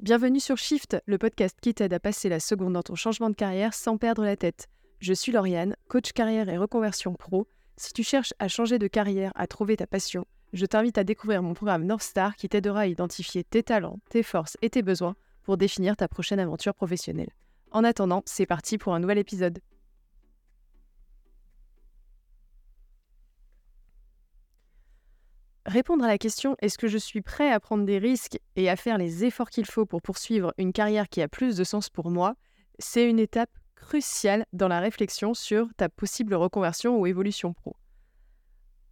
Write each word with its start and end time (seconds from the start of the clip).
Bienvenue 0.00 0.40
sur 0.40 0.58
Shift, 0.58 0.98
le 1.06 1.16
podcast 1.16 1.56
qui 1.58 1.72
t'aide 1.72 1.94
à 1.94 1.98
passer 1.98 2.28
la 2.28 2.38
seconde 2.38 2.74
dans 2.74 2.82
ton 2.82 2.94
changement 2.94 3.30
de 3.30 3.34
carrière 3.34 3.72
sans 3.72 3.96
perdre 3.96 4.24
la 4.24 4.36
tête. 4.36 4.68
Je 5.00 5.14
suis 5.14 5.32
Lauriane, 5.32 5.74
coach 5.88 6.12
carrière 6.12 6.50
et 6.50 6.58
reconversion 6.58 7.14
pro. 7.14 7.48
Si 7.78 7.94
tu 7.94 8.02
cherches 8.02 8.34
à 8.38 8.46
changer 8.46 8.78
de 8.78 8.88
carrière, 8.88 9.32
à 9.36 9.46
trouver 9.46 9.74
ta 9.74 9.86
passion, 9.86 10.26
je 10.52 10.66
t'invite 10.66 10.98
à 10.98 11.04
découvrir 11.04 11.42
mon 11.42 11.54
programme 11.54 11.86
North 11.86 12.02
Star 12.02 12.36
qui 12.36 12.46
t'aidera 12.46 12.80
à 12.80 12.86
identifier 12.86 13.42
tes 13.42 13.62
talents, 13.62 13.98
tes 14.10 14.22
forces 14.22 14.58
et 14.60 14.68
tes 14.68 14.82
besoins 14.82 15.16
pour 15.44 15.56
définir 15.56 15.96
ta 15.96 16.08
prochaine 16.08 16.40
aventure 16.40 16.74
professionnelle. 16.74 17.32
En 17.70 17.82
attendant, 17.82 18.22
c'est 18.26 18.44
parti 18.44 18.76
pour 18.76 18.92
un 18.92 19.00
nouvel 19.00 19.16
épisode. 19.16 19.60
Répondre 25.66 26.04
à 26.04 26.08
la 26.08 26.16
question 26.16 26.56
est-ce 26.62 26.78
que 26.78 26.86
je 26.86 26.96
suis 26.96 27.22
prêt 27.22 27.50
à 27.50 27.58
prendre 27.58 27.84
des 27.84 27.98
risques 27.98 28.38
et 28.54 28.70
à 28.70 28.76
faire 28.76 28.98
les 28.98 29.24
efforts 29.24 29.50
qu'il 29.50 29.66
faut 29.66 29.84
pour 29.84 30.00
poursuivre 30.00 30.54
une 30.58 30.72
carrière 30.72 31.08
qui 31.08 31.20
a 31.20 31.26
plus 31.26 31.56
de 31.56 31.64
sens 31.64 31.90
pour 31.90 32.08
moi, 32.08 32.36
c'est 32.78 33.10
une 33.10 33.18
étape 33.18 33.50
cruciale 33.74 34.46
dans 34.52 34.68
la 34.68 34.78
réflexion 34.78 35.34
sur 35.34 35.68
ta 35.76 35.88
possible 35.88 36.34
reconversion 36.34 36.96
ou 36.96 37.06
évolution 37.08 37.52
pro. 37.52 37.74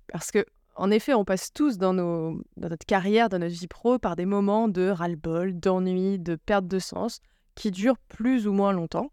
Parce 0.08 0.32
que, 0.32 0.44
en 0.74 0.90
effet, 0.90 1.14
on 1.14 1.24
passe 1.24 1.52
tous 1.52 1.78
dans, 1.78 1.94
notre 1.94 2.86
carrière, 2.86 3.28
dans 3.28 3.38
notre 3.38 3.54
vie 3.54 3.68
pro, 3.68 4.00
par 4.00 4.16
des 4.16 4.26
moments 4.26 4.66
de 4.66 4.88
ras-le-bol, 4.88 5.58
d'ennui, 5.58 6.18
de 6.18 6.34
perte 6.34 6.66
de 6.66 6.80
sens, 6.80 7.20
qui 7.54 7.70
durent 7.70 7.98
plus 8.08 8.48
ou 8.48 8.52
moins 8.52 8.72
longtemps. 8.72 9.12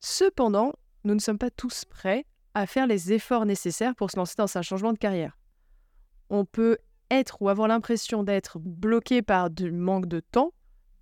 Cependant, 0.00 0.72
nous 1.04 1.14
ne 1.14 1.20
sommes 1.20 1.38
pas 1.38 1.50
tous 1.50 1.84
prêts 1.84 2.26
à 2.54 2.66
faire 2.66 2.88
les 2.88 3.12
efforts 3.12 3.46
nécessaires 3.46 3.94
pour 3.94 4.10
se 4.10 4.16
lancer 4.16 4.34
dans 4.36 4.56
un 4.58 4.62
changement 4.62 4.92
de 4.92 4.98
carrière 4.98 5.38
on 6.32 6.46
peut 6.46 6.78
être 7.10 7.42
ou 7.42 7.50
avoir 7.50 7.68
l'impression 7.68 8.24
d'être 8.24 8.58
bloqué 8.58 9.20
par 9.20 9.50
du 9.50 9.70
manque 9.70 10.06
de 10.06 10.20
temps, 10.20 10.52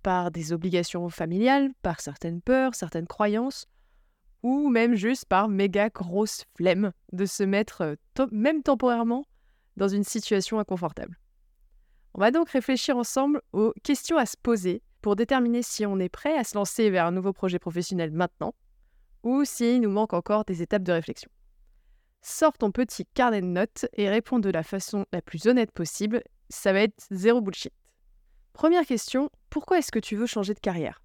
par 0.03 0.29
des 0.29 0.51
obligations 0.51 1.07
familiales, 1.09 1.71
par 1.81 2.01
certaines 2.01 2.41
peurs, 2.41 2.75
certaines 2.75 3.07
croyances, 3.07 3.65
ou 4.43 4.69
même 4.69 4.93
juste 4.93 5.25
par 5.25 5.47
méga 5.47 5.89
grosse 5.89 6.43
flemme 6.57 6.91
de 7.13 7.25
se 7.25 7.43
mettre, 7.43 7.81
euh, 7.81 8.27
même 8.31 8.61
temporairement, 8.61 9.23
dans 9.77 9.87
une 9.87 10.03
situation 10.03 10.59
inconfortable. 10.59 11.17
On 12.13 12.19
va 12.19 12.31
donc 12.31 12.49
réfléchir 12.49 12.97
ensemble 12.97 13.41
aux 13.53 13.73
questions 13.83 14.17
à 14.17 14.25
se 14.25 14.35
poser 14.35 14.83
pour 15.01 15.15
déterminer 15.15 15.63
si 15.63 15.85
on 15.85 15.97
est 15.97 16.09
prêt 16.09 16.37
à 16.37 16.43
se 16.43 16.57
lancer 16.57 16.89
vers 16.89 17.05
un 17.05 17.11
nouveau 17.11 17.31
projet 17.31 17.57
professionnel 17.57 18.11
maintenant, 18.11 18.53
ou 19.23 19.45
s'il 19.45 19.79
nous 19.79 19.89
manque 19.89 20.13
encore 20.13 20.43
des 20.43 20.61
étapes 20.61 20.83
de 20.83 20.91
réflexion. 20.91 21.31
Sors 22.21 22.57
ton 22.57 22.71
petit 22.71 23.05
carnet 23.05 23.41
de 23.41 23.47
notes 23.47 23.87
et 23.93 24.09
réponds 24.09 24.39
de 24.39 24.49
la 24.49 24.63
façon 24.63 25.05
la 25.11 25.21
plus 25.21 25.47
honnête 25.47 25.71
possible. 25.71 26.21
Ça 26.49 26.71
va 26.71 26.81
être 26.81 27.05
zéro 27.09 27.41
bullshit. 27.41 27.73
Première 28.53 28.85
question, 28.85 29.29
pourquoi 29.49 29.79
est-ce 29.79 29.91
que 29.91 29.99
tu 29.99 30.15
veux 30.15 30.27
changer 30.27 30.53
de 30.53 30.59
carrière? 30.59 31.01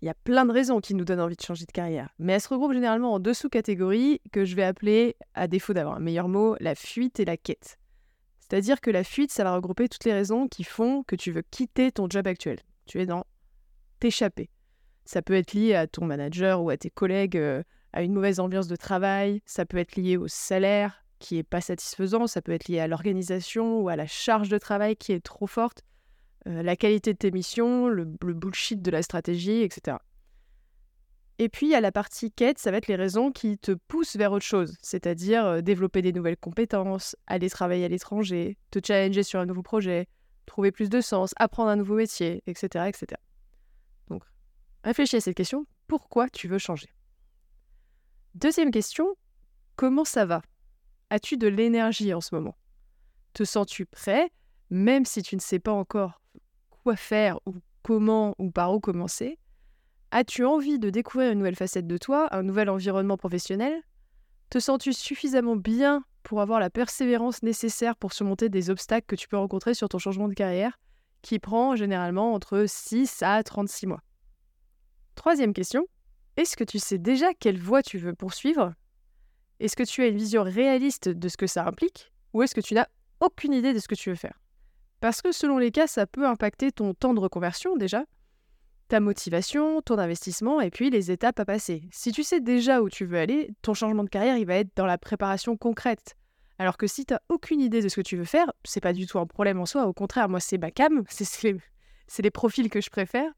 Il 0.00 0.06
y 0.06 0.08
a 0.08 0.14
plein 0.14 0.46
de 0.46 0.52
raisons 0.52 0.80
qui 0.80 0.94
nous 0.94 1.04
donnent 1.04 1.20
envie 1.20 1.36
de 1.36 1.42
changer 1.42 1.66
de 1.66 1.72
carrière, 1.72 2.08
mais 2.18 2.32
elles 2.32 2.40
se 2.40 2.48
regroupent 2.48 2.72
généralement 2.72 3.12
en 3.12 3.18
deux 3.18 3.34
sous-catégories 3.34 4.22
que 4.32 4.46
je 4.46 4.56
vais 4.56 4.62
appeler, 4.62 5.16
à 5.34 5.46
défaut 5.46 5.74
d'avoir 5.74 5.96
un 5.96 6.00
meilleur 6.00 6.28
mot, 6.28 6.56
la 6.58 6.74
fuite 6.74 7.20
et 7.20 7.26
la 7.26 7.36
quête. 7.36 7.76
C'est-à-dire 8.38 8.80
que 8.80 8.90
la 8.90 9.04
fuite, 9.04 9.30
ça 9.30 9.44
va 9.44 9.54
regrouper 9.54 9.88
toutes 9.88 10.04
les 10.04 10.14
raisons 10.14 10.48
qui 10.48 10.64
font 10.64 11.02
que 11.02 11.16
tu 11.16 11.32
veux 11.32 11.42
quitter 11.42 11.92
ton 11.92 12.08
job 12.08 12.26
actuel. 12.26 12.60
Tu 12.86 12.98
es 12.98 13.06
dans 13.06 13.24
t'échapper. 13.98 14.48
Ça 15.04 15.20
peut 15.20 15.34
être 15.34 15.52
lié 15.52 15.74
à 15.74 15.86
ton 15.86 16.06
manager 16.06 16.62
ou 16.62 16.70
à 16.70 16.78
tes 16.78 16.90
collègues 16.90 17.36
euh, 17.36 17.62
à 17.92 18.02
une 18.02 18.12
mauvaise 18.12 18.40
ambiance 18.40 18.68
de 18.68 18.76
travail, 18.76 19.42
ça 19.46 19.66
peut 19.66 19.78
être 19.78 19.96
lié 19.96 20.16
au 20.16 20.28
salaire 20.28 21.04
qui 21.18 21.36
est 21.36 21.42
pas 21.42 21.60
satisfaisant, 21.60 22.26
ça 22.26 22.42
peut 22.42 22.52
être 22.52 22.68
lié 22.68 22.80
à 22.80 22.88
l'organisation 22.88 23.80
ou 23.80 23.88
à 23.88 23.96
la 23.96 24.06
charge 24.06 24.48
de 24.48 24.58
travail 24.58 24.96
qui 24.96 25.12
est 25.12 25.20
trop 25.20 25.46
forte, 25.46 25.84
euh, 26.48 26.62
la 26.62 26.76
qualité 26.76 27.12
de 27.12 27.18
tes 27.18 27.30
missions, 27.30 27.88
le, 27.88 28.04
bullshit 28.04 28.80
de 28.80 28.90
la 28.90 29.02
stratégie, 29.02 29.62
etc. 29.62 29.98
Et 31.38 31.48
puis, 31.48 31.66
il 31.66 31.70
y 31.70 31.74
a 31.74 31.80
la 31.80 31.92
partie 31.92 32.32
quête, 32.32 32.58
ça 32.58 32.70
va 32.70 32.78
être 32.78 32.86
les 32.86 32.96
raisons 32.96 33.30
qui 33.32 33.58
te 33.58 33.72
poussent 33.72 34.16
vers 34.16 34.32
autre 34.32 34.44
chose, 34.44 34.76
c'est-à-dire 34.82 35.44
euh, 35.44 35.60
développer 35.60 36.02
des 36.02 36.12
nouvelles 36.12 36.36
compétences, 36.36 37.16
aller 37.26 37.50
travailler 37.50 37.84
à 37.84 37.88
l'étranger, 37.88 38.58
te 38.70 38.78
challenger 38.84 39.22
sur 39.22 39.40
un 39.40 39.46
nouveau 39.46 39.62
projet, 39.62 40.06
trouver 40.46 40.72
plus 40.72 40.88
de 40.88 41.00
sens, 41.00 41.32
apprendre 41.36 41.70
un 41.70 41.76
nouveau 41.76 41.96
métier, 41.96 42.42
etc. 42.46 42.86
etc. 42.88 43.20
Donc, 44.08 44.22
réfléchis 44.84 45.16
à 45.16 45.20
cette 45.20 45.36
question, 45.36 45.66
pourquoi 45.86 46.28
tu 46.28 46.48
veux 46.48 46.58
changer? 46.58 46.88
Deuxième 48.36 48.70
question, 48.70 49.16
comment 49.74 50.04
ça 50.04 50.24
va? 50.24 50.40
As-tu 51.10 51.36
de 51.36 51.48
l'énergie 51.48 52.14
en 52.14 52.20
ce 52.20 52.32
moment? 52.32 52.56
Te 53.32 53.42
sens-tu 53.42 53.86
prêt, 53.86 54.30
même 54.70 55.04
si 55.04 55.22
tu 55.22 55.34
ne 55.34 55.40
sais 55.40 55.58
pas 55.58 55.72
encore 55.72 56.20
quoi 56.70 56.94
faire 56.94 57.40
ou 57.44 57.56
comment 57.82 58.36
ou 58.38 58.52
par 58.52 58.72
où 58.72 58.78
commencer? 58.78 59.36
As-tu 60.12 60.44
envie 60.44 60.78
de 60.78 60.90
découvrir 60.90 61.32
une 61.32 61.38
nouvelle 61.38 61.56
facette 61.56 61.88
de 61.88 61.98
toi, 61.98 62.32
un 62.32 62.44
nouvel 62.44 62.70
environnement 62.70 63.16
professionnel? 63.16 63.82
Te 64.48 64.60
sens-tu 64.60 64.92
suffisamment 64.92 65.56
bien 65.56 66.04
pour 66.22 66.40
avoir 66.40 66.60
la 66.60 66.70
persévérance 66.70 67.42
nécessaire 67.42 67.96
pour 67.96 68.12
surmonter 68.12 68.48
des 68.48 68.70
obstacles 68.70 69.06
que 69.06 69.16
tu 69.16 69.26
peux 69.26 69.38
rencontrer 69.38 69.74
sur 69.74 69.88
ton 69.88 69.98
changement 69.98 70.28
de 70.28 70.34
carrière, 70.34 70.78
qui 71.22 71.40
prend 71.40 71.74
généralement 71.74 72.32
entre 72.32 72.64
6 72.68 73.24
à 73.24 73.42
36 73.42 73.88
mois? 73.88 74.02
Troisième 75.16 75.52
question, 75.52 75.86
est-ce 76.36 76.56
que 76.56 76.64
tu 76.64 76.78
sais 76.78 76.98
déjà 76.98 77.34
quelle 77.34 77.58
voie 77.58 77.82
tu 77.82 77.98
veux 77.98 78.14
poursuivre? 78.14 78.74
Est-ce 79.58 79.76
que 79.76 79.82
tu 79.82 80.02
as 80.02 80.06
une 80.06 80.16
vision 80.16 80.42
réaliste 80.42 81.08
de 81.08 81.28
ce 81.28 81.36
que 81.36 81.46
ça 81.46 81.66
implique? 81.66 82.12
Ou 82.32 82.42
est-ce 82.42 82.54
que 82.54 82.60
tu 82.60 82.74
n'as 82.74 82.86
aucune 83.20 83.52
idée 83.52 83.74
de 83.74 83.78
ce 83.78 83.88
que 83.88 83.94
tu 83.94 84.10
veux 84.10 84.16
faire? 84.16 84.40
Parce 85.00 85.22
que 85.22 85.32
selon 85.32 85.58
les 85.58 85.70
cas, 85.70 85.86
ça 85.86 86.06
peut 86.06 86.26
impacter 86.26 86.72
ton 86.72 86.94
temps 86.94 87.14
de 87.14 87.20
reconversion 87.20 87.76
déjà, 87.76 88.04
ta 88.88 89.00
motivation, 89.00 89.82
ton 89.82 89.98
investissement 89.98 90.60
et 90.60 90.70
puis 90.70 90.90
les 90.90 91.10
étapes 91.10 91.40
à 91.40 91.44
passer. 91.44 91.82
Si 91.92 92.12
tu 92.12 92.22
sais 92.22 92.40
déjà 92.40 92.82
où 92.82 92.88
tu 92.88 93.04
veux 93.04 93.18
aller, 93.18 93.50
ton 93.62 93.74
changement 93.74 94.04
de 94.04 94.08
carrière, 94.08 94.36
il 94.36 94.46
va 94.46 94.56
être 94.56 94.74
dans 94.76 94.86
la 94.86 94.98
préparation 94.98 95.56
concrète. 95.56 96.16
Alors 96.58 96.76
que 96.76 96.86
si 96.86 97.06
tu 97.06 97.14
n'as 97.14 97.20
aucune 97.28 97.60
idée 97.60 97.80
de 97.80 97.88
ce 97.88 97.96
que 97.96 98.00
tu 98.02 98.16
veux 98.16 98.24
faire, 98.24 98.52
c'est 98.64 98.80
pas 98.80 98.92
du 98.92 99.06
tout 99.06 99.18
un 99.18 99.26
problème 99.26 99.60
en 99.60 99.66
soi, 99.66 99.86
au 99.86 99.92
contraire, 99.92 100.28
moi 100.28 100.40
c'est 100.40 100.58
ma 100.58 100.70
cam, 100.70 101.04
c'est 101.08 102.22
les 102.22 102.30
profils 102.30 102.68
que 102.68 102.80
je 102.80 102.90
préfère. 102.90 103.30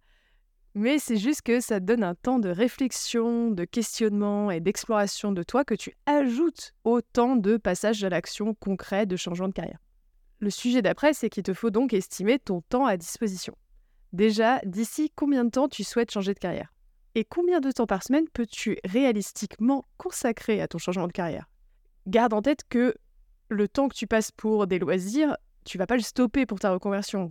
Mais 0.74 0.98
c'est 0.98 1.18
juste 1.18 1.42
que 1.42 1.60
ça 1.60 1.80
donne 1.80 2.02
un 2.02 2.14
temps 2.14 2.38
de 2.38 2.48
réflexion, 2.48 3.50
de 3.50 3.64
questionnement 3.64 4.50
et 4.50 4.60
d'exploration 4.60 5.30
de 5.32 5.42
toi 5.42 5.64
que 5.64 5.74
tu 5.74 5.92
ajoutes 6.06 6.72
au 6.84 7.02
temps 7.02 7.36
de 7.36 7.58
passage 7.58 8.02
à 8.04 8.08
l'action 8.08 8.54
concret 8.54 9.04
de 9.04 9.16
changement 9.16 9.48
de 9.48 9.52
carrière. 9.52 9.78
Le 10.38 10.48
sujet 10.48 10.80
d'après, 10.80 11.12
c'est 11.12 11.28
qu'il 11.28 11.42
te 11.42 11.52
faut 11.52 11.70
donc 11.70 11.92
estimer 11.92 12.38
ton 12.38 12.62
temps 12.62 12.86
à 12.86 12.96
disposition. 12.96 13.54
Déjà, 14.12 14.60
d'ici 14.64 15.12
combien 15.14 15.44
de 15.44 15.50
temps 15.50 15.68
tu 15.68 15.84
souhaites 15.84 16.10
changer 16.10 16.32
de 16.32 16.38
carrière? 16.38 16.72
Et 17.14 17.24
combien 17.24 17.60
de 17.60 17.70
temps 17.70 17.86
par 17.86 18.02
semaine 18.02 18.26
peux-tu 18.32 18.78
réalistiquement 18.84 19.84
consacrer 19.98 20.62
à 20.62 20.68
ton 20.68 20.78
changement 20.78 21.06
de 21.06 21.12
carrière? 21.12 21.48
Garde 22.06 22.32
en 22.32 22.40
tête 22.40 22.62
que 22.68 22.94
le 23.50 23.68
temps 23.68 23.88
que 23.88 23.94
tu 23.94 24.06
passes 24.06 24.32
pour 24.32 24.66
des 24.66 24.78
loisirs, 24.78 25.36
tu 25.64 25.76
vas 25.76 25.86
pas 25.86 25.96
le 25.96 26.02
stopper 26.02 26.46
pour 26.46 26.58
ta 26.58 26.72
reconversion. 26.72 27.30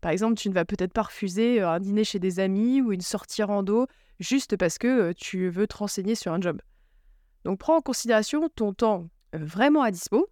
Par 0.00 0.12
exemple, 0.12 0.36
tu 0.36 0.48
ne 0.48 0.54
vas 0.54 0.64
peut-être 0.64 0.92
pas 0.92 1.02
refuser 1.02 1.60
un 1.60 1.80
dîner 1.80 2.04
chez 2.04 2.18
des 2.18 2.40
amis 2.40 2.80
ou 2.80 2.92
une 2.92 3.00
sortie 3.00 3.42
rando 3.42 3.86
juste 4.20 4.56
parce 4.56 4.78
que 4.78 5.12
tu 5.12 5.48
veux 5.48 5.66
te 5.66 5.76
renseigner 5.76 6.14
sur 6.14 6.32
un 6.32 6.40
job. 6.40 6.60
Donc 7.44 7.58
prends 7.58 7.76
en 7.76 7.80
considération 7.80 8.48
ton 8.48 8.72
temps 8.72 9.08
vraiment 9.32 9.82
à 9.82 9.90
dispo, 9.90 10.28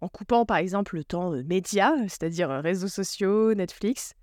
en 0.00 0.08
coupant 0.08 0.44
par 0.44 0.58
exemple 0.58 0.96
le 0.96 1.04
temps 1.04 1.30
média, 1.44 1.94
c'est-à-dire 2.02 2.50
réseaux 2.50 2.88
sociaux, 2.88 3.54
Netflix, 3.54 4.14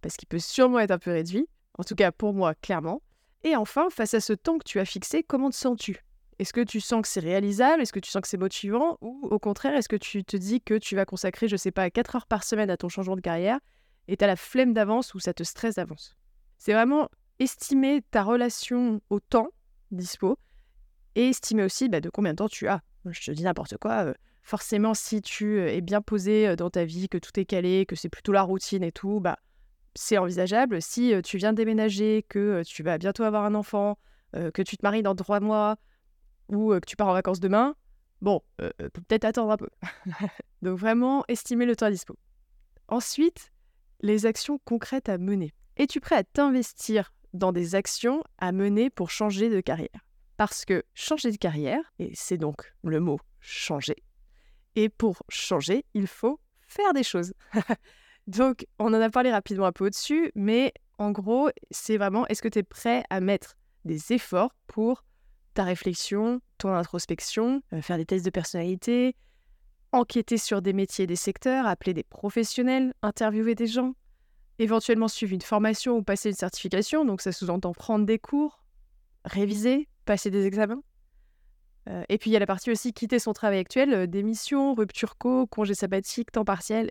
parce 0.00 0.16
qu'il 0.16 0.28
peut 0.28 0.38
sûrement 0.38 0.80
être 0.80 0.90
un 0.90 0.98
peu 0.98 1.10
réduit, 1.10 1.48
en 1.78 1.84
tout 1.84 1.94
cas 1.94 2.12
pour 2.12 2.34
moi 2.34 2.54
clairement. 2.54 3.02
Et 3.42 3.56
enfin, 3.56 3.88
face 3.90 4.14
à 4.14 4.20
ce 4.20 4.32
temps 4.32 4.58
que 4.58 4.64
tu 4.64 4.80
as 4.80 4.84
fixé, 4.84 5.22
comment 5.22 5.50
te 5.50 5.56
sens-tu? 5.56 6.04
Est-ce 6.38 6.52
que 6.52 6.62
tu 6.62 6.80
sens 6.80 7.02
que 7.02 7.08
c'est 7.08 7.20
réalisable? 7.20 7.82
Est-ce 7.82 7.92
que 7.92 8.00
tu 8.00 8.10
sens 8.10 8.22
que 8.22 8.28
c'est 8.28 8.38
motivant? 8.38 8.98
Ou 9.02 9.28
au 9.30 9.38
contraire, 9.38 9.74
est-ce 9.76 9.88
que 9.88 9.96
tu 9.96 10.24
te 10.24 10.36
dis 10.36 10.60
que 10.60 10.74
tu 10.74 10.96
vas 10.96 11.04
consacrer, 11.04 11.46
je 11.46 11.56
sais 11.56 11.70
pas, 11.70 11.90
4 11.90 12.16
heures 12.16 12.26
par 12.26 12.42
semaine 12.42 12.70
à 12.70 12.76
ton 12.76 12.88
changement 12.88 13.16
de 13.16 13.20
carrière 13.20 13.60
et 14.08 14.16
tu 14.16 14.26
la 14.26 14.36
flemme 14.36 14.72
d'avance 14.72 15.14
ou 15.14 15.18
ça 15.18 15.34
te 15.34 15.42
stresse 15.42 15.76
d'avance. 15.76 16.16
C'est 16.58 16.72
vraiment 16.72 17.08
estimer 17.38 18.02
ta 18.10 18.22
relation 18.22 19.00
au 19.10 19.20
temps 19.20 19.48
dispo 19.90 20.38
et 21.14 21.28
estimer 21.28 21.64
aussi 21.64 21.88
bah, 21.88 22.00
de 22.00 22.10
combien 22.10 22.32
de 22.32 22.36
temps 22.36 22.48
tu 22.48 22.68
as. 22.68 22.80
Je 23.06 23.20
te 23.20 23.30
dis 23.30 23.44
n'importe 23.44 23.76
quoi. 23.78 24.06
Euh, 24.06 24.14
forcément, 24.42 24.94
si 24.94 25.20
tu 25.20 25.58
euh, 25.58 25.72
es 25.72 25.80
bien 25.80 26.00
posé 26.00 26.48
euh, 26.48 26.56
dans 26.56 26.70
ta 26.70 26.84
vie, 26.84 27.08
que 27.08 27.18
tout 27.18 27.38
est 27.38 27.44
calé, 27.44 27.86
que 27.86 27.96
c'est 27.96 28.08
plutôt 28.08 28.32
la 28.32 28.42
routine 28.42 28.82
et 28.82 28.92
tout, 28.92 29.20
bah, 29.20 29.38
c'est 29.94 30.18
envisageable. 30.18 30.82
Si 30.82 31.12
tu 31.22 31.36
viens 31.36 31.52
de 31.52 31.56
déménager, 31.56 32.24
que 32.28 32.62
tu 32.64 32.82
vas 32.82 32.98
bientôt 32.98 33.22
avoir 33.22 33.44
un 33.44 33.54
enfant, 33.54 33.96
que 34.32 34.62
tu 34.62 34.76
te 34.76 34.84
maries 34.84 35.04
dans 35.04 35.14
trois 35.14 35.38
mois 35.38 35.76
ou 36.48 36.72
que 36.72 36.84
tu 36.84 36.96
pars 36.96 37.06
en 37.06 37.12
vacances 37.12 37.38
demain, 37.38 37.76
bon, 38.20 38.40
peut-être 38.56 39.24
attendre 39.24 39.52
un 39.52 39.56
peu. 39.56 39.68
Donc 40.62 40.76
vraiment, 40.76 41.24
estimer 41.28 41.64
le 41.64 41.76
temps 41.76 41.88
dispo. 41.90 42.16
Ensuite, 42.88 43.52
les 44.00 44.26
actions 44.26 44.58
concrètes 44.64 45.08
à 45.08 45.18
mener. 45.18 45.52
Es-tu 45.76 46.00
prêt 46.00 46.16
à 46.16 46.24
t'investir 46.24 47.12
dans 47.32 47.52
des 47.52 47.74
actions 47.74 48.22
à 48.38 48.52
mener 48.52 48.90
pour 48.90 49.10
changer 49.10 49.50
de 49.50 49.60
carrière? 49.60 50.06
Parce 50.36 50.64
que 50.64 50.82
changer 50.94 51.30
de 51.30 51.36
carrière, 51.36 51.92
et 51.98 52.10
c'est 52.14 52.38
donc 52.38 52.74
le 52.82 53.00
mot 53.00 53.18
changer, 53.40 53.96
et 54.74 54.88
pour 54.88 55.22
changer, 55.28 55.84
il 55.94 56.06
faut 56.06 56.40
faire 56.66 56.92
des 56.92 57.02
choses. 57.02 57.34
donc, 58.26 58.66
on 58.78 58.86
en 58.86 59.00
a 59.00 59.10
parlé 59.10 59.30
rapidement 59.30 59.66
un 59.66 59.72
peu 59.72 59.86
au-dessus, 59.86 60.32
mais 60.34 60.72
En 60.98 61.10
gros, 61.10 61.50
c'est 61.70 61.96
vraiment 61.96 62.26
est-ce 62.28 62.40
que 62.40 62.48
tu 62.48 62.60
es 62.60 62.62
prêt 62.62 63.02
à 63.10 63.20
mettre 63.20 63.56
des 63.84 64.12
efforts 64.12 64.54
pour 64.68 65.04
ta 65.54 65.64
réflexion, 65.64 66.40
ton 66.58 66.72
introspection, 66.72 67.62
euh, 67.72 67.82
faire 67.82 67.96
des 67.96 68.06
tests 68.06 68.24
de 68.24 68.30
personnalité, 68.30 69.16
enquêter 69.94 70.38
sur 70.38 70.60
des 70.60 70.72
métiers, 70.72 71.06
des 71.06 71.16
secteurs, 71.16 71.66
appeler 71.66 71.94
des 71.94 72.02
professionnels, 72.02 72.94
interviewer 73.02 73.54
des 73.54 73.68
gens, 73.68 73.94
éventuellement 74.58 75.08
suivre 75.08 75.32
une 75.32 75.40
formation 75.40 75.96
ou 75.96 76.02
passer 76.02 76.30
une 76.30 76.34
certification, 76.34 77.04
donc 77.04 77.20
ça 77.20 77.32
sous-entend 77.32 77.72
prendre 77.72 78.04
des 78.04 78.18
cours, 78.18 78.64
réviser, 79.24 79.88
passer 80.04 80.30
des 80.30 80.46
examens. 80.46 80.82
Euh, 81.88 82.02
et 82.08 82.18
puis 82.18 82.30
il 82.30 82.32
y 82.32 82.36
a 82.36 82.40
la 82.40 82.46
partie 82.46 82.70
aussi 82.70 82.92
quitter 82.92 83.18
son 83.18 83.32
travail 83.32 83.58
actuel, 83.58 83.94
euh, 83.94 84.06
démission, 84.06 84.74
rupture 84.74 85.16
co, 85.16 85.46
congé 85.46 85.74
sabbatique, 85.74 86.32
temps 86.32 86.44
partiel. 86.44 86.90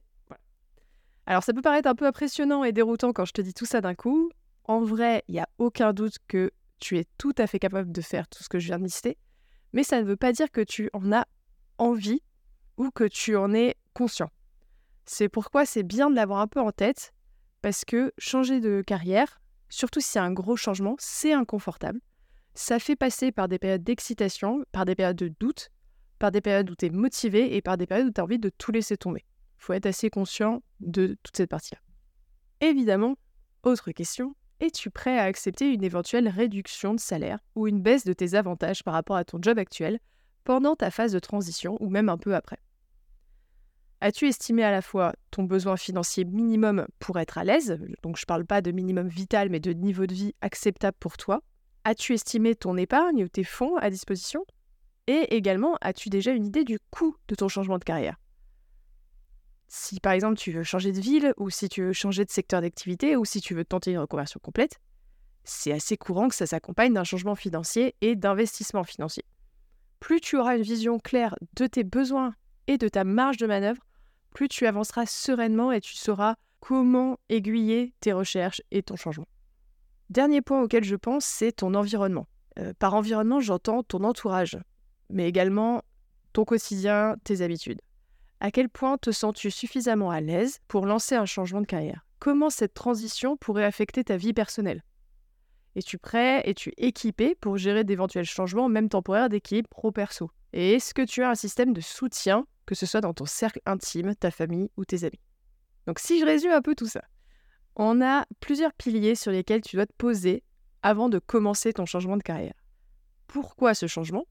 Alors 1.25 1.43
ça 1.43 1.53
peut 1.53 1.61
paraître 1.61 1.89
un 1.89 1.95
peu 1.95 2.05
impressionnant 2.05 2.63
et 2.63 2.71
déroutant 2.71 3.11
quand 3.11 3.25
je 3.25 3.33
te 3.33 3.41
dis 3.41 3.53
tout 3.53 3.65
ça 3.65 3.81
d'un 3.81 3.95
coup. 3.95 4.29
En 4.65 4.81
vrai, 4.81 5.23
il 5.27 5.33
n'y 5.33 5.39
a 5.39 5.49
aucun 5.57 5.93
doute 5.93 6.17
que 6.27 6.51
tu 6.79 6.97
es 6.97 7.05
tout 7.17 7.33
à 7.37 7.47
fait 7.47 7.59
capable 7.59 7.91
de 7.91 8.01
faire 8.01 8.27
tout 8.27 8.43
ce 8.43 8.49
que 8.49 8.59
je 8.59 8.67
viens 8.67 8.77
de 8.77 8.83
lister, 8.83 9.17
mais 9.73 9.83
ça 9.83 10.01
ne 10.01 10.05
veut 10.05 10.15
pas 10.15 10.31
dire 10.31 10.51
que 10.51 10.61
tu 10.61 10.89
en 10.93 11.11
as 11.11 11.25
envie 11.77 12.21
ou 12.77 12.91
que 12.91 13.03
tu 13.03 13.35
en 13.35 13.53
es 13.53 13.75
conscient. 13.93 14.29
C'est 15.05 15.29
pourquoi 15.29 15.65
c'est 15.65 15.83
bien 15.83 16.09
de 16.09 16.15
l'avoir 16.15 16.39
un 16.39 16.47
peu 16.47 16.59
en 16.59 16.71
tête, 16.71 17.13
parce 17.61 17.85
que 17.85 18.13
changer 18.17 18.59
de 18.59 18.81
carrière, 18.85 19.41
surtout 19.69 19.99
si 19.99 20.09
c'est 20.11 20.19
un 20.19 20.31
gros 20.31 20.55
changement, 20.55 20.95
c'est 20.99 21.33
inconfortable. 21.33 21.99
Ça 22.55 22.79
fait 22.79 22.95
passer 22.95 23.31
par 23.31 23.47
des 23.47 23.59
périodes 23.59 23.83
d'excitation, 23.83 24.63
par 24.71 24.85
des 24.85 24.95
périodes 24.95 25.17
de 25.17 25.33
doute, 25.39 25.69
par 26.19 26.31
des 26.31 26.41
périodes 26.41 26.69
où 26.69 26.75
tu 26.75 26.85
es 26.85 26.89
motivé 26.89 27.55
et 27.55 27.61
par 27.61 27.77
des 27.77 27.87
périodes 27.87 28.07
où 28.07 28.11
tu 28.11 28.21
as 28.21 28.23
envie 28.23 28.39
de 28.39 28.49
tout 28.49 28.71
laisser 28.71 28.95
tomber. 28.95 29.25
Il 29.59 29.63
faut 29.63 29.73
être 29.73 29.85
assez 29.85 30.09
conscient 30.09 30.61
de 30.79 31.17
toute 31.23 31.35
cette 31.35 31.49
partie-là. 31.49 31.81
Évidemment, 32.61 33.15
autre 33.63 33.91
question, 33.91 34.35
es-tu 34.59 34.89
prêt 34.89 35.17
à 35.17 35.23
accepter 35.23 35.73
une 35.73 35.83
éventuelle 35.83 36.29
réduction 36.29 36.93
de 36.93 36.99
salaire 36.99 37.39
ou 37.55 37.67
une 37.67 37.81
baisse 37.81 38.05
de 38.05 38.13
tes 38.13 38.35
avantages 38.35 38.83
par 38.83 38.93
rapport 38.93 39.15
à 39.15 39.25
ton 39.25 39.39
job 39.41 39.57
actuel 39.57 39.99
pendant 40.43 40.75
ta 40.75 40.91
phase 40.91 41.11
de 41.11 41.19
transition 41.19 41.77
ou 41.79 41.89
même 41.89 42.09
un 42.09 42.17
peu 42.17 42.35
après. 42.35 42.59
As-tu 44.01 44.27
estimé 44.27 44.63
à 44.63 44.71
la 44.71 44.81
fois 44.81 45.13
ton 45.31 45.43
besoin 45.43 45.77
financier 45.77 46.25
minimum 46.25 46.85
pour 46.99 47.19
être 47.19 47.37
à 47.37 47.45
l'aise, 47.45 47.79
donc 48.01 48.17
je 48.17 48.23
ne 48.23 48.27
parle 48.27 48.45
pas 48.45 48.61
de 48.61 48.71
minimum 48.71 49.07
vital 49.07 49.49
mais 49.49 49.61
de 49.61 49.71
niveau 49.71 50.05
de 50.05 50.13
vie 50.13 50.35
acceptable 50.41 50.97
pour 50.99 51.15
toi? 51.15 51.41
As-tu 51.85 52.13
estimé 52.13 52.53
ton 52.53 52.75
épargne 52.75 53.23
ou 53.23 53.29
tes 53.29 53.45
fonds 53.45 53.77
à 53.77 53.89
disposition? 53.89 54.45
Et 55.07 55.35
également, 55.35 55.77
as-tu 55.79 56.09
déjà 56.09 56.31
une 56.31 56.45
idée 56.45 56.65
du 56.65 56.79
coût 56.91 57.15
de 57.29 57.35
ton 57.35 57.47
changement 57.47 57.77
de 57.77 57.83
carrière? 57.85 58.17
Si 59.69 60.01
par 60.01 60.11
exemple 60.11 60.35
tu 60.35 60.51
veux 60.51 60.63
changer 60.63 60.91
de 60.91 60.99
ville 60.99 61.33
ou 61.37 61.49
si 61.49 61.69
tu 61.69 61.83
veux 61.83 61.93
changer 61.93 62.25
de 62.25 62.29
secteur 62.29 62.59
d'activité 62.59 63.15
ou 63.15 63.23
si 63.23 63.39
tu 63.39 63.55
veux 63.55 63.63
tenter 63.63 63.91
une 63.91 63.99
reconversion 63.99 64.39
complète, 64.43 64.79
c'est 65.45 65.71
assez 65.71 65.95
courant 65.95 66.27
que 66.27 66.35
ça 66.35 66.45
s'accompagne 66.45 66.93
d'un 66.93 67.05
changement 67.05 67.35
financier 67.35 67.95
et 68.01 68.15
d'investissement 68.15 68.83
financier 68.83 69.23
plus 70.03 70.19
tu 70.19 70.35
auras 70.35 70.57
une 70.57 70.63
vision 70.63 70.99
claire 70.99 71.33
de 71.55 71.65
tes 71.65 71.85
besoins 71.85 72.35
et 72.67 72.77
de 72.77 72.89
ta 72.89 73.05
marge 73.05 73.37
de 73.37 73.47
manœuvre, 73.47 73.81
plus 74.35 74.49
tu 74.49 74.67
avanceras 74.67 75.05
sereinement 75.05 75.71
et 75.71 75.79
tu 75.79 75.95
sauras 75.95 76.35
comment 76.59 77.17
aiguiller 77.29 77.93
tes 78.01 78.11
recherches 78.11 78.61
et 78.71 78.83
ton 78.83 78.97
changement. 78.97 79.29
Dernier 80.09 80.41
point 80.41 80.61
auquel 80.61 80.83
je 80.83 80.97
pense, 80.97 81.23
c'est 81.23 81.53
ton 81.53 81.73
environnement. 81.73 82.27
Euh, 82.59 82.73
par 82.77 82.95
environnement, 82.95 83.39
j'entends 83.39 83.81
ton 83.81 84.03
entourage, 84.03 84.57
mais 85.09 85.25
également 85.25 85.83
ton 86.33 86.43
quotidien, 86.43 87.15
tes 87.23 87.41
habitudes. 87.41 87.79
À 88.41 88.51
quel 88.51 88.67
point 88.67 88.97
te 88.97 89.11
sens-tu 89.11 89.51
suffisamment 89.51 90.11
à 90.11 90.19
l'aise 90.19 90.59
pour 90.67 90.85
lancer 90.85 91.15
un 91.15 91.25
changement 91.25 91.61
de 91.61 91.65
carrière? 91.65 92.05
Comment 92.19 92.49
cette 92.49 92.73
transition 92.73 93.37
pourrait 93.37 93.63
affecter 93.63 94.03
ta 94.03 94.17
vie 94.17 94.33
personnelle? 94.33 94.83
Es-tu 95.75 95.97
prêt 95.97 96.41
Es-tu 96.47 96.71
équipé 96.77 97.35
pour 97.35 97.57
gérer 97.57 97.83
d'éventuels 97.83 98.25
changements, 98.25 98.69
même 98.69 98.89
temporaires, 98.89 99.29
d'équipe 99.29 99.67
pro-perso 99.67 100.31
Et 100.53 100.73
est-ce 100.73 100.93
que 100.93 101.01
tu 101.01 101.23
as 101.23 101.29
un 101.29 101.35
système 101.35 101.73
de 101.73 101.81
soutien, 101.81 102.45
que 102.65 102.75
ce 102.75 102.85
soit 102.85 103.01
dans 103.01 103.13
ton 103.13 103.25
cercle 103.25 103.59
intime, 103.65 104.15
ta 104.15 104.31
famille 104.31 104.69
ou 104.77 104.85
tes 104.85 105.03
amis? 105.03 105.21
Donc 105.87 105.99
si 105.99 106.19
je 106.19 106.25
résume 106.25 106.51
un 106.51 106.61
peu 106.61 106.75
tout 106.75 106.87
ça, 106.87 107.03
on 107.75 108.01
a 108.01 108.25
plusieurs 108.39 108.73
piliers 108.73 109.15
sur 109.15 109.31
lesquels 109.31 109.61
tu 109.61 109.75
dois 109.75 109.87
te 109.87 109.93
poser 109.97 110.43
avant 110.83 111.09
de 111.09 111.17
commencer 111.19 111.73
ton 111.73 111.85
changement 111.85 112.17
de 112.17 112.23
carrière. 112.23 112.53
Pourquoi 113.27 113.73
ce 113.73 113.87
changement? 113.87 114.27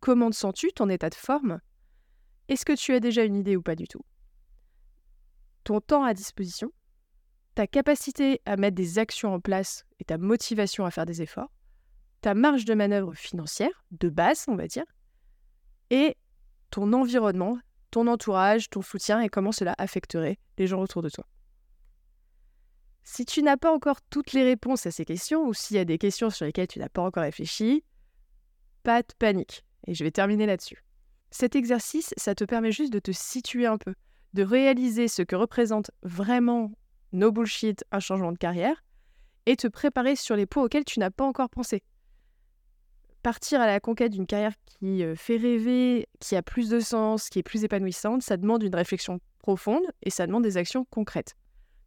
Comment 0.00 0.30
te 0.30 0.36
sens-tu, 0.36 0.72
ton 0.72 0.88
état 0.88 1.08
de 1.08 1.14
forme? 1.14 1.60
Est-ce 2.48 2.64
que 2.64 2.72
tu 2.72 2.92
as 2.92 3.00
déjà 3.00 3.22
une 3.22 3.36
idée 3.36 3.54
ou 3.54 3.62
pas 3.62 3.76
du 3.76 3.86
tout? 3.86 4.04
Ton 5.62 5.80
temps 5.80 6.02
à 6.02 6.12
disposition? 6.12 6.72
Ta 7.54 7.66
capacité 7.66 8.40
à 8.46 8.56
mettre 8.56 8.74
des 8.74 8.98
actions 8.98 9.34
en 9.34 9.40
place 9.40 9.84
et 10.00 10.04
ta 10.04 10.18
motivation 10.18 10.84
à 10.84 10.90
faire 10.90 11.06
des 11.06 11.22
efforts, 11.22 11.52
ta 12.20 12.34
marge 12.34 12.64
de 12.64 12.74
manœuvre 12.74 13.14
financière, 13.14 13.84
de 13.90 14.08
base, 14.08 14.44
on 14.48 14.56
va 14.56 14.66
dire, 14.66 14.84
et 15.90 16.16
ton 16.70 16.92
environnement, 16.92 17.58
ton 17.90 18.06
entourage, 18.06 18.70
ton 18.70 18.80
soutien 18.80 19.20
et 19.20 19.28
comment 19.28 19.52
cela 19.52 19.74
affecterait 19.78 20.38
les 20.56 20.66
gens 20.66 20.80
autour 20.80 21.02
de 21.02 21.10
toi. 21.10 21.26
Si 23.04 23.24
tu 23.26 23.42
n'as 23.42 23.56
pas 23.56 23.72
encore 23.72 24.00
toutes 24.02 24.32
les 24.32 24.44
réponses 24.44 24.86
à 24.86 24.90
ces 24.90 25.04
questions 25.04 25.46
ou 25.46 25.52
s'il 25.52 25.76
y 25.76 25.80
a 25.80 25.84
des 25.84 25.98
questions 25.98 26.30
sur 26.30 26.46
lesquelles 26.46 26.68
tu 26.68 26.78
n'as 26.78 26.88
pas 26.88 27.02
encore 27.02 27.24
réfléchi, 27.24 27.84
pas 28.82 29.02
de 29.02 29.12
panique. 29.18 29.64
Et 29.86 29.94
je 29.94 30.04
vais 30.04 30.12
terminer 30.12 30.46
là-dessus. 30.46 30.84
Cet 31.30 31.56
exercice, 31.56 32.14
ça 32.16 32.34
te 32.34 32.44
permet 32.44 32.72
juste 32.72 32.92
de 32.92 33.00
te 33.00 33.10
situer 33.10 33.66
un 33.66 33.78
peu, 33.78 33.94
de 34.34 34.42
réaliser 34.42 35.08
ce 35.08 35.22
que 35.22 35.34
représente 35.34 35.90
vraiment 36.02 36.72
no 37.12 37.32
bullshit, 37.32 37.84
un 37.92 38.00
changement 38.00 38.32
de 38.32 38.38
carrière, 38.38 38.82
et 39.46 39.56
te 39.56 39.66
préparer 39.66 40.16
sur 40.16 40.36
les 40.36 40.46
points 40.46 40.64
auxquels 40.64 40.84
tu 40.84 41.00
n'as 41.00 41.10
pas 41.10 41.24
encore 41.24 41.50
pensé. 41.50 41.82
Partir 43.22 43.60
à 43.60 43.66
la 43.66 43.80
conquête 43.80 44.12
d'une 44.12 44.26
carrière 44.26 44.54
qui 44.64 45.04
euh, 45.04 45.14
fait 45.14 45.36
rêver, 45.36 46.08
qui 46.18 46.34
a 46.34 46.42
plus 46.42 46.68
de 46.68 46.80
sens, 46.80 47.28
qui 47.28 47.38
est 47.38 47.44
plus 47.44 47.64
épanouissante, 47.64 48.22
ça 48.22 48.36
demande 48.36 48.62
une 48.62 48.74
réflexion 48.74 49.20
profonde 49.38 49.84
et 50.02 50.10
ça 50.10 50.26
demande 50.26 50.42
des 50.42 50.56
actions 50.56 50.84
concrètes. 50.90 51.36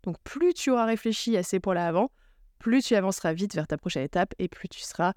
Donc 0.03 0.17
plus 0.23 0.53
tu 0.53 0.71
auras 0.71 0.85
réfléchi 0.85 1.35
à 1.35 1.43
ces 1.43 1.59
points-là 1.59 1.87
avant, 1.87 2.11
plus 2.59 2.81
tu 2.81 2.95
avanceras 2.95 3.33
vite 3.33 3.53
vers 3.53 3.67
ta 3.67 3.77
prochaine 3.77 4.03
étape 4.03 4.33
et 4.39 4.47
plus 4.47 4.69
tu 4.69 4.81
seras 4.81 5.13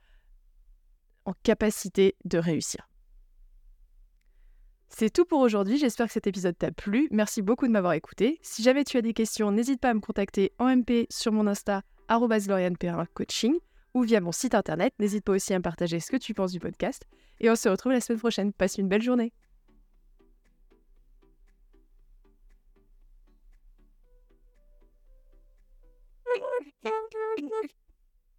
en 1.24 1.34
capacité 1.42 2.16
de 2.24 2.38
réussir. 2.38 2.87
C'est 4.88 5.10
tout 5.10 5.24
pour 5.24 5.40
aujourd'hui, 5.40 5.78
j'espère 5.78 6.06
que 6.06 6.12
cet 6.12 6.26
épisode 6.26 6.56
t'a 6.58 6.72
plu. 6.72 7.08
Merci 7.10 7.42
beaucoup 7.42 7.66
de 7.66 7.72
m'avoir 7.72 7.92
écouté. 7.92 8.38
Si 8.42 8.62
jamais 8.62 8.84
tu 8.84 8.96
as 8.96 9.02
des 9.02 9.12
questions, 9.12 9.52
n'hésite 9.52 9.80
pas 9.80 9.90
à 9.90 9.94
me 9.94 10.00
contacter 10.00 10.52
en 10.58 10.74
MP 10.74 11.06
sur 11.10 11.30
mon 11.30 11.46
Insta 11.46 11.82
coaching 13.14 13.54
ou 13.94 14.02
via 14.02 14.20
mon 14.20 14.32
site 14.32 14.54
internet. 14.54 14.94
N'hésite 14.98 15.24
pas 15.24 15.32
aussi 15.32 15.52
à 15.54 15.58
me 15.58 15.62
partager 15.62 16.00
ce 16.00 16.10
que 16.10 16.16
tu 16.16 16.34
penses 16.34 16.52
du 16.52 16.60
podcast. 16.60 17.04
Et 17.40 17.50
on 17.50 17.54
se 17.54 17.68
retrouve 17.68 17.92
la 17.92 18.00
semaine 18.00 18.18
prochaine. 18.18 18.52
Passe 18.52 18.78
une 18.78 18.88
belle 18.88 19.02
journée. 19.02 19.32